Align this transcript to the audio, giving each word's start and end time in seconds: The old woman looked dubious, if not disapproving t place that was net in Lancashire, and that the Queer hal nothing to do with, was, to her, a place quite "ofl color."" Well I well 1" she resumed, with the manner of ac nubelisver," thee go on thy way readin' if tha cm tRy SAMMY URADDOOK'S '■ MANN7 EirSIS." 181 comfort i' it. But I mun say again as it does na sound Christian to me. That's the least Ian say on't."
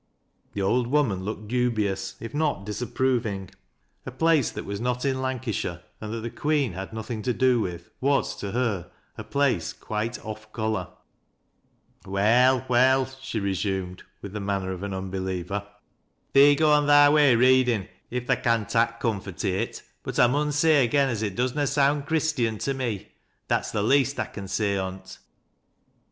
The 0.53 0.63
old 0.63 0.87
woman 0.87 1.21
looked 1.21 1.47
dubious, 1.47 2.15
if 2.19 2.33
not 2.33 2.65
disapproving 2.65 3.51
t 4.03 4.09
place 4.09 4.49
that 4.49 4.65
was 4.65 4.81
net 4.81 5.05
in 5.05 5.21
Lancashire, 5.21 5.83
and 6.01 6.11
that 6.11 6.21
the 6.21 6.31
Queer 6.31 6.71
hal 6.71 6.89
nothing 6.91 7.21
to 7.21 7.33
do 7.33 7.59
with, 7.59 7.91
was, 8.01 8.35
to 8.37 8.49
her, 8.49 8.89
a 9.15 9.23
place 9.23 9.73
quite 9.73 10.13
"ofl 10.21 10.51
color."" 10.53 10.87
Well 12.07 12.61
I 12.61 12.65
well 12.67 13.03
1" 13.05 13.13
she 13.21 13.39
resumed, 13.39 14.01
with 14.23 14.33
the 14.33 14.39
manner 14.39 14.71
of 14.71 14.83
ac 14.83 14.91
nubelisver," 14.91 15.67
thee 16.33 16.55
go 16.55 16.71
on 16.71 16.87
thy 16.87 17.07
way 17.07 17.35
readin' 17.35 17.87
if 18.09 18.25
tha 18.25 18.37
cm 18.37 18.41
tRy 18.41 18.43
SAMMY 18.71 18.71
URADDOOK'S 18.73 18.73
'■ 18.73 18.73
MANN7 18.73 18.73
EirSIS." 18.73 18.77
181 19.05 19.11
comfort 19.11 19.45
i' 19.45 19.47
it. 19.49 19.83
But 20.01 20.17
I 20.19 20.25
mun 20.25 20.51
say 20.51 20.83
again 20.83 21.09
as 21.09 21.21
it 21.21 21.35
does 21.35 21.53
na 21.53 21.65
sound 21.65 22.07
Christian 22.07 22.57
to 22.57 22.73
me. 22.73 23.09
That's 23.47 23.69
the 23.69 23.83
least 23.83 24.17
Ian 24.17 24.47
say 24.47 24.77
on't." 24.77 25.19